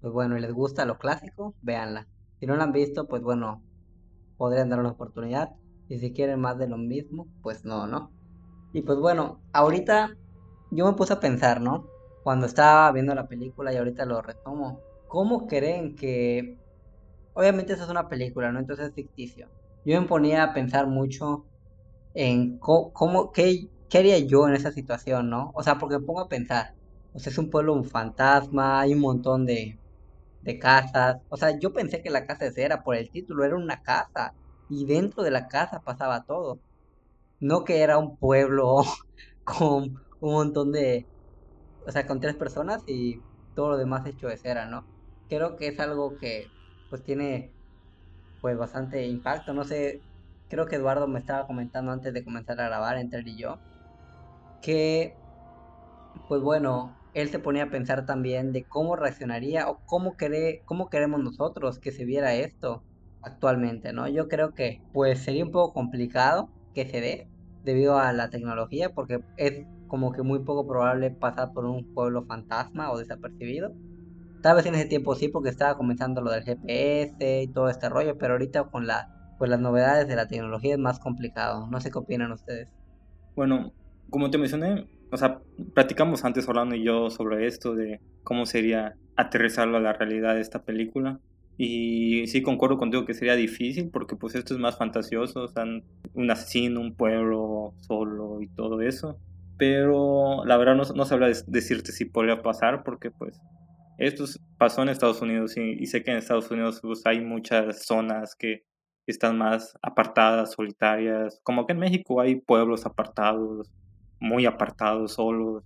[0.01, 2.07] pues bueno, y les gusta lo clásico, véanla.
[2.39, 3.63] Si no la han visto, pues bueno,
[4.38, 5.52] podrían dar una oportunidad.
[5.89, 8.12] Y si quieren más de lo mismo, pues no, ¿no?
[8.74, 10.15] Y pues bueno, ahorita
[10.72, 11.88] yo me puse a pensar, ¿no?
[12.24, 14.80] Cuando estaba viendo la película y ahorita lo retomo.
[15.08, 16.58] ¿Cómo creen que...
[17.34, 18.60] Obviamente eso es una película, ¿no?
[18.60, 19.50] Entonces es ficticio.
[19.86, 21.46] Yo me ponía a pensar mucho
[22.13, 25.52] en cómo, qué, haría yo en esa situación, ¿no?
[25.56, 26.74] O sea, porque me pongo a pensar,
[27.13, 29.78] o sea, es un pueblo un fantasma, hay un montón de,
[30.43, 33.82] de casas, o sea, yo pensé que la casa era por el título, era una
[33.82, 34.36] casa,
[34.67, 36.62] y dentro de la casa pasaba todo,
[37.39, 38.84] no que era un pueblo
[39.45, 39.84] con
[40.19, 41.10] un montón de,
[41.88, 44.88] o sea, con tres personas y todo lo demás hecho de cera, ¿no?
[45.29, 46.53] Creo que es algo que
[46.89, 47.56] pues tiene
[48.41, 50.03] pues bastante impacto, no sé
[50.49, 53.62] creo que Eduardo me estaba comentando antes de comenzar a grabar entre él y yo,
[54.62, 55.19] que,
[56.27, 60.15] pues bueno, él se ponía a pensar también de cómo reaccionaría o cómo,
[60.65, 62.86] cómo queremos nosotros que se viera esto
[63.21, 64.08] actualmente, ¿no?
[64.08, 67.30] Yo creo que pues sería un poco complicado que se dé
[67.63, 72.26] debido a la tecnología porque es como que muy poco probable pasar por un pueblo
[72.26, 73.76] fantasma o desapercibido.
[74.41, 77.89] Tal vez en ese tiempo sí porque estaba comenzando lo del GPS y todo este
[77.89, 81.67] rollo, pero ahorita con la pues las novedades de la tecnología es más complicado.
[81.67, 82.71] No sé qué opinan ustedes.
[83.36, 83.73] Bueno,
[84.10, 85.39] como te mencioné, o sea,
[85.76, 90.41] platicamos antes Orlando y yo sobre esto de cómo sería aterrizarlo a la realidad de
[90.41, 91.19] esta película.
[91.56, 95.65] Y sí concuerdo contigo que sería difícil porque pues esto es más fantasioso, o sea,
[96.15, 99.19] un asesino, un pueblo solo y todo eso.
[99.58, 103.39] Pero la verdad no, no sabría decirte si podría pasar porque pues
[103.99, 104.26] esto
[104.58, 108.36] pasó en Estados Unidos y, y sé que en Estados Unidos pues, hay muchas zonas
[108.36, 108.63] que
[109.06, 111.39] están más apartadas, solitarias.
[111.43, 113.69] Como que en México hay pueblos apartados,
[114.23, 115.63] muy apartados, solos.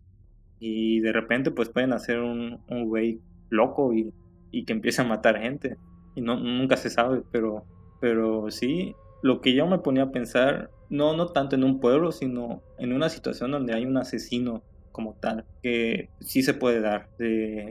[0.59, 4.11] Y de repente pues pueden hacer un, un güey loco y,
[4.51, 5.77] y, que empiece a matar gente.
[6.15, 7.63] Y no, nunca se sabe, pero,
[8.01, 12.11] pero sí, lo que yo me ponía a pensar, no, no tanto en un pueblo,
[12.11, 17.09] sino en una situación donde hay un asesino como tal, que sí se puede dar.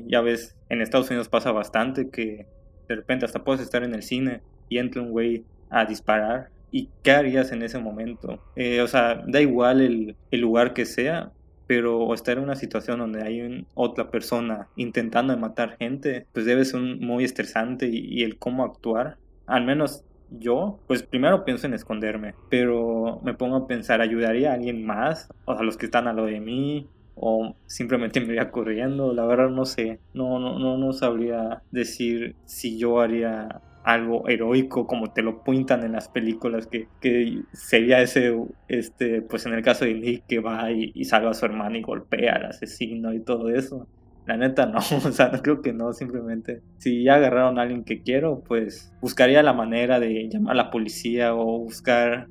[0.06, 2.46] ya ves, en Estados Unidos pasa bastante que
[2.88, 6.50] de repente hasta puedes estar en el cine y entra un güey a disparar.
[6.76, 8.38] ¿Y qué harías en ese momento?
[8.54, 11.32] Eh, o sea, da igual el, el, lugar que sea,
[11.66, 16.82] pero estar en una situación donde hay otra persona intentando matar gente, pues debe ser
[16.82, 19.16] muy estresante y, y el cómo actuar.
[19.46, 24.54] Al menos yo, pues primero pienso en esconderme, pero me pongo a pensar, ¿ayudaría a
[24.56, 25.32] alguien más?
[25.46, 29.24] O sea, los que están a lo de mí, o simplemente me iría corriendo, la
[29.24, 35.12] verdad no sé, no, no, no, no sabría decir si yo haría algo heroico como
[35.12, 39.84] te lo pintan en las películas que, que, sería ese este pues en el caso
[39.84, 43.20] de Nick que va y, y salva a su hermano y golpea al asesino y
[43.20, 43.86] todo eso.
[44.26, 47.84] La neta no, o sea, no creo que no, simplemente si ya agarraron a alguien
[47.84, 52.26] que quiero, pues buscaría la manera de llamar a la policía o buscar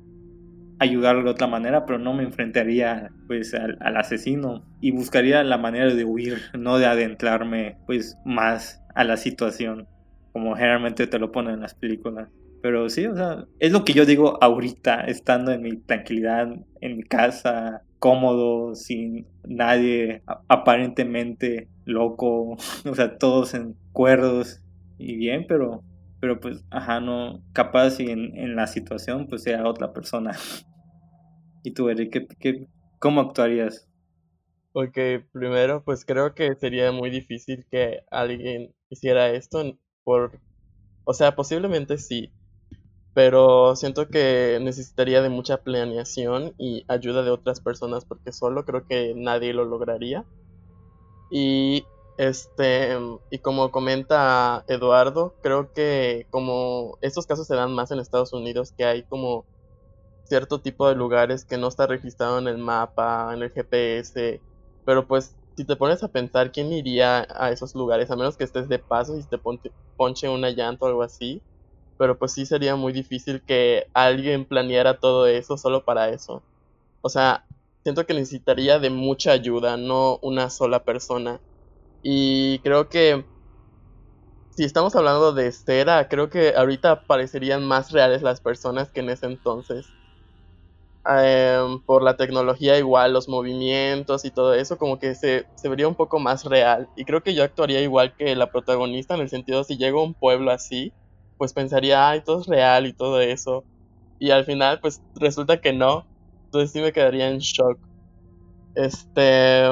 [0.78, 5.56] ayudarlo de otra manera, pero no me enfrentaría pues al, al, asesino y buscaría la
[5.56, 9.88] manera de huir, no de adentrarme pues más a la situación,
[10.36, 12.28] como generalmente te lo ponen en las películas.
[12.60, 16.46] Pero sí, o sea, es lo que yo digo ahorita, estando en mi tranquilidad,
[16.82, 24.60] en mi casa, cómodo, sin nadie aparentemente loco, o sea, todos en cuerdos
[24.98, 25.82] y bien, pero,
[26.20, 30.32] pero pues, ajá, no, capaz y en, la situación pues sea otra persona.
[31.64, 32.66] ¿Y tú, Eric, ¿qué, qué,
[32.98, 33.88] cómo actuarías?
[34.74, 34.98] Ok,
[35.32, 40.38] primero, pues creo que sería muy difícil que alguien hiciera esto por,
[41.04, 42.30] o sea, posiblemente sí,
[43.12, 48.86] pero siento que necesitaría de mucha planeación y ayuda de otras personas porque solo creo
[48.86, 50.24] que nadie lo lograría.
[51.28, 51.84] Y
[52.18, 52.96] este
[53.30, 58.72] y como comenta Eduardo, creo que como estos casos se dan más en Estados Unidos
[58.78, 59.44] que hay como
[60.22, 64.40] cierto tipo de lugares que no está registrado en el mapa, en el GPS,
[64.84, 68.44] pero pues si te pones a pensar quién iría a esos lugares, a menos que
[68.44, 69.38] estés de paso y te
[69.96, 71.42] ponche una llanta o algo así,
[71.98, 76.44] pero pues sí sería muy difícil que alguien planeara todo eso solo para eso.
[77.02, 77.46] O sea,
[77.84, 81.42] siento que necesitaría de mucha ayuda, no una sola persona.
[82.02, 83.26] Y creo que
[84.50, 89.10] si estamos hablando de cera, creo que ahorita parecerían más reales las personas que en
[89.10, 89.94] ese entonces.
[91.08, 95.86] Em, por la tecnología igual, los movimientos y todo eso, como que se, se vería
[95.86, 96.88] un poco más real.
[96.96, 100.04] Y creo que yo actuaría igual que la protagonista en el sentido si llego a
[100.04, 100.92] un pueblo así,
[101.36, 103.64] pues pensaría, ay, todo es real y todo eso.
[104.18, 106.06] Y al final, pues resulta que no.
[106.46, 107.78] Entonces sí me quedaría en shock.
[108.74, 109.64] Este.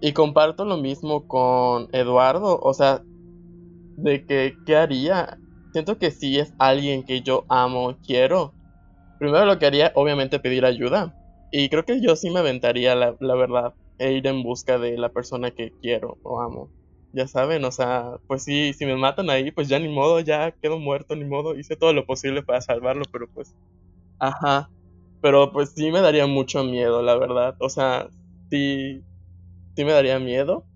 [0.00, 2.58] Y comparto lo mismo con Eduardo.
[2.62, 3.02] O sea,
[3.96, 5.38] de que, ¿qué haría?
[5.72, 8.54] Siento que si es alguien que yo amo, quiero.
[9.22, 11.14] Primero lo que haría, obviamente, pedir ayuda.
[11.52, 15.10] Y creo que yo sí me aventaría, la, verdad, e ir en busca de la
[15.10, 16.72] persona que quiero o amo
[17.14, 20.50] ya saben, o sea, pues sí, si me matan ahí, pues ya ni modo, ya
[20.62, 23.54] quedo muerto, ni modo, hice todo lo posible para salvarlo, pero pues,
[24.20, 24.70] ajá,
[25.20, 28.10] pero pues sí me daría mucho miedo, la verdad, o sea,
[28.50, 29.04] sí,
[29.76, 30.66] sí me daría miedo.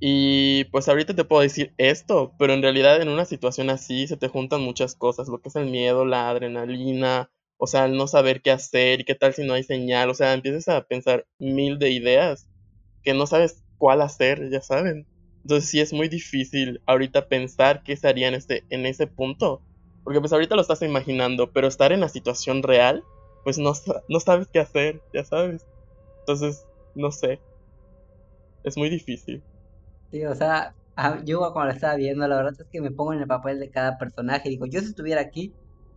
[0.00, 4.16] Y pues ahorita te puedo decir esto, pero en realidad en una situación así se
[4.18, 8.42] te juntan muchas cosas, lo que es el miedo, la adrenalina, o sea, no saber
[8.42, 11.78] qué hacer y qué tal si no hay señal, o sea, empiezas a pensar mil
[11.78, 12.48] de ideas
[13.02, 15.06] que no sabes cuál hacer, ya saben.
[15.44, 19.62] Entonces sí es muy difícil ahorita pensar qué se haría en, este, en ese punto.
[20.02, 23.04] Porque pues ahorita lo estás imaginando, pero estar en la situación real,
[23.44, 23.72] pues no,
[24.08, 25.64] no sabes qué hacer, ya sabes.
[26.20, 26.64] Entonces,
[26.94, 27.40] no sé.
[28.64, 29.42] Es muy difícil.
[30.10, 30.74] Sí, o sea,
[31.24, 33.70] yo cuando lo estaba viendo, la verdad es que me pongo en el papel de
[33.70, 35.52] cada personaje digo, yo si estuviera aquí,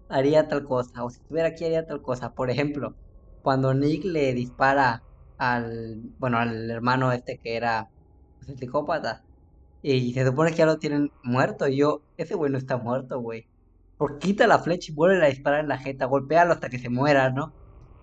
[0.09, 2.33] haría tal cosa, o si estuviera aquí, haría tal cosa.
[2.33, 2.95] Por ejemplo,
[3.41, 5.03] cuando Nick le dispara
[5.37, 7.89] al, bueno, al hermano este que era
[8.39, 9.23] pues, el psicópata,
[9.81, 11.67] y se supone que ya lo tienen muerto.
[11.67, 13.47] Y yo, ese güey no está muerto, güey.
[13.97, 16.89] Por quita la flecha y vuelve a disparar en la jeta, golpealo hasta que se
[16.89, 17.53] muera, ¿no?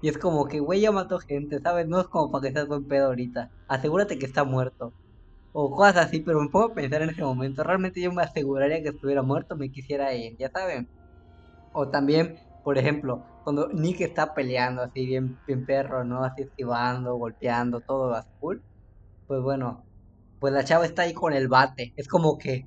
[0.00, 1.86] Y es como que, güey, ya mató gente, ¿sabes?
[1.88, 3.52] No es como para que seas buen pedo ahorita.
[3.68, 4.94] Asegúrate que está muerto.
[5.52, 7.62] O cosas así, pero me pongo a pensar en ese momento.
[7.64, 10.90] Realmente yo me aseguraría que estuviera muerto, me quisiera ir, ya saben.
[11.74, 16.24] O también, por ejemplo, cuando Nick está peleando así bien, bien perro, ¿no?
[16.24, 18.62] Así esquivando, golpeando, todo azul.
[19.26, 19.84] Pues bueno,
[20.40, 21.92] pues la chava está ahí con el bate.
[21.96, 22.66] Es como que,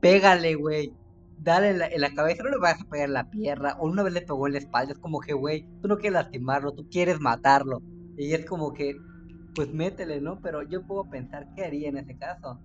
[0.00, 0.94] pégale, güey.
[1.38, 3.76] Dale en la, la, cabeza, no le vas a pegar en la pierna.
[3.78, 4.92] O una vez le pegó en la espalda.
[4.92, 7.82] Es como que, güey, tú no quieres lastimarlo, tú quieres matarlo.
[8.16, 8.94] Y es como que,
[9.54, 10.40] pues métele, ¿no?
[10.40, 12.58] Pero yo puedo pensar qué haría en ese caso.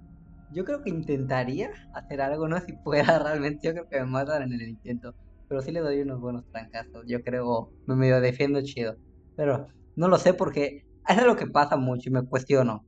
[0.52, 3.68] Yo creo que intentaría hacer algo, no si fuera realmente.
[3.68, 5.14] Yo creo que me matan en el intento.
[5.48, 7.04] Pero sí le doy unos buenos trancazos.
[7.08, 8.98] Yo creo, me medio defiendo chido.
[9.36, 12.88] Pero no lo sé porque es lo que pasa mucho y me cuestiono.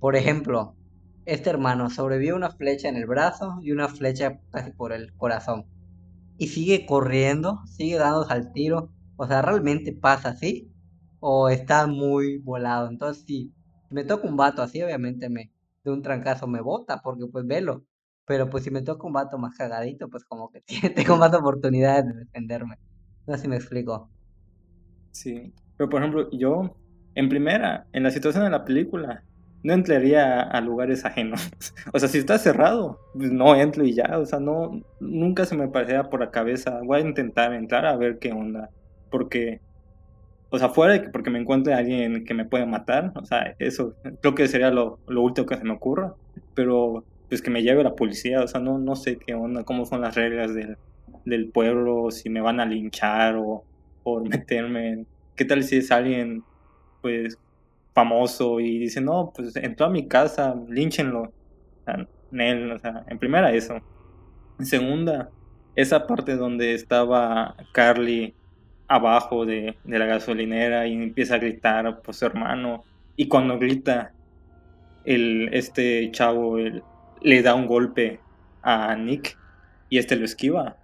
[0.00, 0.78] Por ejemplo,
[1.26, 5.66] este hermano sobrevivió una flecha en el brazo y una flecha casi por el corazón.
[6.38, 8.92] y sigue corriendo, sigue dándose al tiro.
[9.16, 10.72] O sea, ¿realmente pasa así?
[11.20, 12.88] ¿O está muy volado?
[12.90, 13.54] Entonces, si
[13.90, 15.52] me toca un vato así, obviamente me
[15.84, 17.84] de un trancazo me bota, porque pues velo.
[18.26, 20.62] Pero pues si me toca un vato más cagadito, pues como que
[20.94, 22.76] tengo más oportunidades de defenderme.
[23.26, 24.08] No sé si me explico.
[25.12, 25.52] Sí.
[25.76, 26.76] Pero por ejemplo, yo,
[27.14, 29.22] en primera, en la situación de la película,
[29.62, 31.50] no entraría a lugares ajenos.
[31.92, 34.18] o sea, si está cerrado, pues no entro y ya.
[34.18, 36.80] O sea, no, nunca se me parecería por la cabeza.
[36.84, 38.70] Voy a intentar entrar a ver qué onda.
[39.10, 39.60] Porque,
[40.50, 43.54] o sea, fuera de que porque me encuentre alguien que me pueda matar, o sea,
[43.58, 46.14] eso creo que sería lo, lo último que se me ocurra.
[46.54, 49.84] Pero, pues que me lleve la policía, o sea, no, no sé qué onda, cómo
[49.84, 50.76] son las reglas del,
[51.24, 53.64] del pueblo, si me van a linchar o
[54.02, 55.06] por meterme en...
[55.34, 56.42] ¿Qué tal si es alguien,
[57.02, 57.38] pues,
[57.96, 61.32] famoso y dice, no, pues entró a mi casa, línchenlo.
[62.30, 63.80] En, o sea, en primera eso.
[64.58, 65.30] En segunda,
[65.76, 68.34] esa parte donde estaba Carly
[68.86, 72.84] abajo de, de, la gasolinera y empieza a gritar por su hermano.
[73.16, 74.12] Y cuando grita,
[75.06, 76.58] el, este chavo
[77.22, 78.20] le da un golpe
[78.62, 79.38] a Nick
[79.88, 80.76] y este lo esquiva.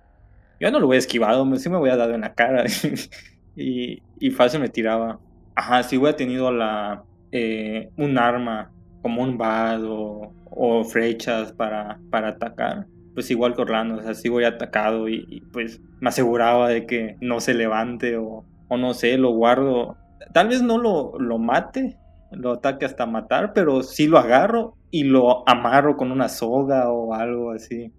[0.61, 2.65] Yo no lo voy esquivado, sí me voy a dar en la cara.
[3.57, 5.19] y, fácil me tiraba.
[5.55, 8.71] Ajá, si hubiera tenido la, eh, un arma
[9.03, 14.29] como un vado o, flechas para, para atacar, pues igual que Orlando, o sea, si
[14.29, 19.19] voy atacado y, pues me aseguraba de que no se levante o, o no sé,
[19.19, 19.97] lo guardo.
[20.33, 21.97] Tal vez no lo, lo mate,
[22.33, 27.15] lo ataque hasta matar, pero sí lo agarro y lo amarro con una soga o
[27.15, 27.93] algo así.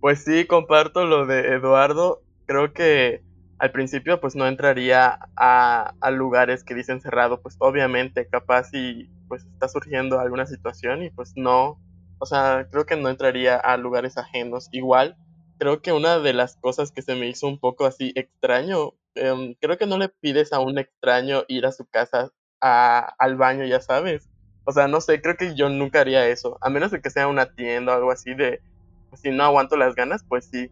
[0.00, 2.22] Pues sí, comparto lo de Eduardo.
[2.46, 3.22] Creo que
[3.58, 9.44] al principio pues no entraría a, lugares que dicen cerrado, pues obviamente capaz y pues
[9.44, 11.80] está surgiendo alguna situación y pues no,
[12.18, 14.68] o sea, creo que no entraría a lugares ajenos.
[14.72, 15.16] Igual,
[15.58, 19.56] creo que una de las cosas que se me hizo un poco así extraño, eh,
[19.60, 23.80] creo que no le pides a un extraño ir a su casa al baño, ya
[23.80, 24.28] sabes.
[24.64, 27.26] O sea, no sé, creo que yo nunca haría eso, a menos de que sea
[27.26, 28.60] una tienda o algo así de,
[29.08, 30.70] pues, si no aguanto las ganas, pues sí,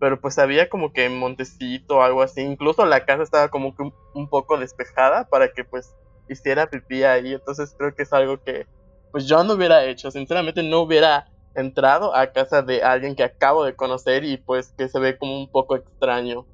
[0.00, 3.82] pero pues había como que montecito o algo así, incluso la casa estaba como que
[4.14, 5.94] un, poco despejada para que pues
[6.28, 8.66] hiciera pipí ahí, entonces creo que es algo que
[9.10, 13.64] pues yo no hubiera hecho, sinceramente no hubiera entrado a casa de alguien que acabo
[13.64, 16.46] de conocer y pues que se ve como un poco extraño,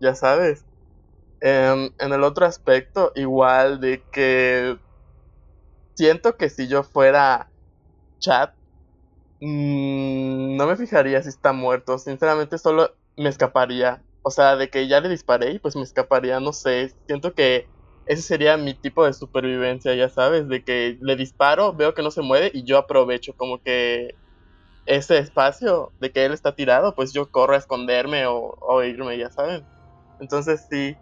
[0.00, 0.64] ya sabes.
[1.50, 4.80] Em, en el otro aspecto, igual de que
[5.96, 7.52] siento que si yo fuera
[8.20, 8.54] chat
[9.40, 11.98] Mm, no me fijaría si está muerto.
[11.98, 14.06] Sinceramente, solo me escaparía.
[14.22, 16.96] O sea, de que ya le disparé y pues me escaparía, no sé.
[17.08, 17.70] Siento que
[18.06, 22.10] ese sería mi tipo de supervivencia, ya sabes, de que le disparo, veo que no
[22.12, 24.16] se mueve y yo aprovecho como que
[24.86, 29.30] ese espacio de que él está tirado, pues yo corro a esconderme o, irme, ya
[29.30, 29.68] saben.
[30.20, 30.98] Entonces sí.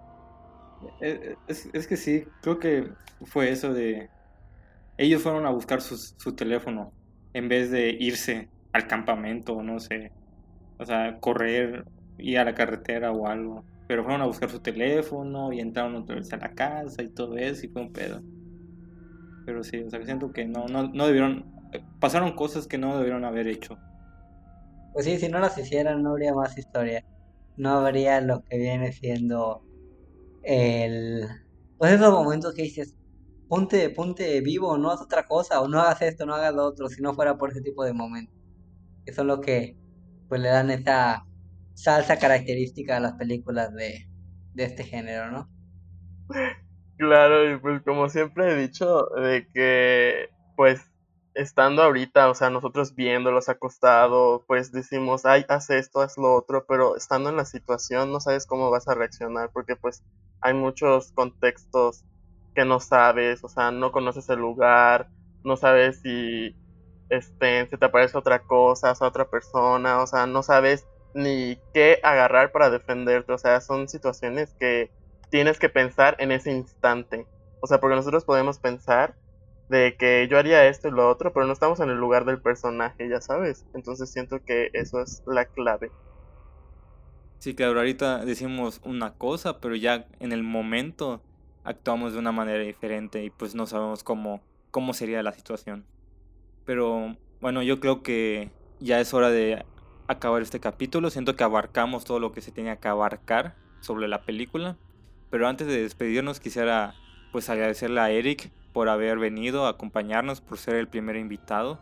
[1.00, 2.92] Eh, es, es, que sí, creo que
[3.24, 4.08] fue eso de...
[4.98, 6.92] Ellos fueron a buscar su teléfono
[7.34, 10.12] en vez de irse al campamento, no sé,
[10.78, 11.84] o sea, correr,
[12.18, 13.64] ir a la carretera o algo.
[13.88, 17.36] Pero fueron a buscar su teléfono y entraron otra vez a la casa y todo
[17.36, 18.22] eso y fue un pedo.
[19.44, 21.44] Pero sí, o sea, siento que no, no, no debieron,
[22.00, 23.76] pasaron cosas que no debieron haber hecho.
[24.92, 27.04] Pues sí, si no las hicieran no habría más historia.
[27.56, 29.62] No habría lo que viene siendo
[30.42, 31.28] el...
[31.78, 32.94] Pues esos momentos que dices,
[33.48, 36.88] ponte, ponte vivo, no haz otra cosa, o no hagas esto, no hagas lo otro,
[36.88, 38.34] si no fuera por ese tipo de momentos.
[39.04, 39.76] Que son los que
[40.28, 41.24] pues le dan esa
[41.74, 44.08] salsa característica a las películas de,
[44.54, 45.50] de este género, ¿no?
[46.98, 50.91] Claro, y pues como siempre he dicho, de que pues
[51.34, 56.64] estando ahorita, o sea, nosotros viéndolos acostados, pues decimos, ay, haz esto, haz lo otro,
[56.66, 60.02] pero estando en la situación no sabes cómo vas a reaccionar, porque pues
[60.40, 62.04] hay muchos contextos
[62.54, 65.08] que no sabes, o sea, no conoces el lugar,
[65.44, 66.54] no sabes si
[67.08, 71.98] este, se te aparece otra cosa, o otra persona, o sea, no sabes ni qué
[72.02, 74.90] agarrar para defenderte, o sea, son situaciones que
[75.30, 77.26] tienes que pensar en ese instante,
[77.60, 79.14] o sea, porque nosotros podemos pensar
[79.72, 82.40] de que yo haría esto y lo otro, pero no estamos en el lugar del
[82.40, 85.90] personaje, ya sabes, entonces siento que eso es la clave.
[87.38, 91.22] Sí, claro, ahorita decimos una cosa, pero ya en el momento
[91.64, 95.86] actuamos de una manera diferente y pues no sabemos cómo, cómo sería la situación.
[96.66, 99.64] Pero bueno, yo creo que ya es hora de
[100.06, 101.08] acabar este capítulo.
[101.08, 104.76] Siento que abarcamos todo lo que se tenía que abarcar sobre la película.
[105.30, 106.94] Pero antes de despedirnos quisiera
[107.32, 111.78] pues agradecerle a Eric por haber venido a acompañarnos, por ser el primer invitado.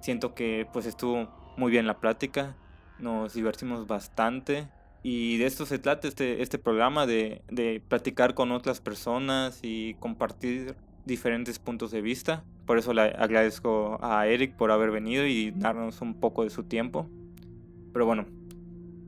[0.00, 2.56] Siento que pues estuvo muy bien la plática
[3.02, 4.68] nos divertimos bastante.
[5.02, 9.94] Y de esto se trata este, este programa, de, de platicar con otras personas y
[9.94, 12.44] compartir diferentes puntos de vista.
[12.66, 16.62] Por eso le agradezco a Eric por haber venido y darnos un poco de su
[16.62, 17.10] tiempo.
[17.92, 18.26] Pero bueno,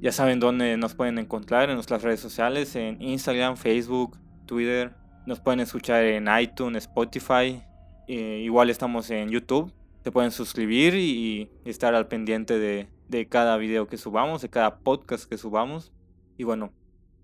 [0.00, 4.92] ya saben dónde nos pueden encontrar en nuestras redes sociales, en Instagram, Facebook, Twitter.
[5.26, 7.62] Nos pueden escuchar en iTunes, Spotify.
[8.08, 9.72] Eh, igual estamos en YouTube.
[10.02, 12.88] Se pueden suscribir y estar al pendiente de,
[13.30, 15.94] cada video que subamos, de cada podcast que subamos.
[16.36, 16.74] Y bueno,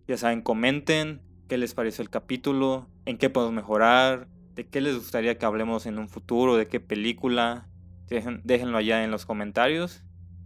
[0.08, 4.94] ya saben, comenten qué les pareció el capítulo, en qué podemos mejorar, de qué les
[4.94, 7.68] gustaría que hablemos en un futuro, de qué película.
[8.08, 10.02] déjenlo allá en los comentarios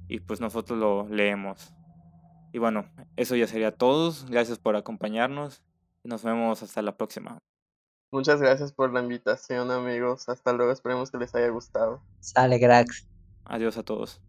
[0.08, 1.72] y pues nosotros lo leemos.
[2.52, 2.86] Y bueno,
[3.16, 4.12] eso ya sería todo.
[4.28, 5.62] Gracias por acompañarnos.
[6.04, 7.38] Nos vemos hasta la próxima.
[8.12, 10.28] Muchas gracias por la invitación, amigos.
[10.28, 10.70] Hasta luego.
[10.70, 12.02] Esperemos que les haya gustado.
[12.20, 13.08] Sale, cracks.
[13.44, 14.20] Adiós a todos.